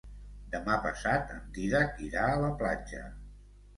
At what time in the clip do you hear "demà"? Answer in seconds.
0.53-0.77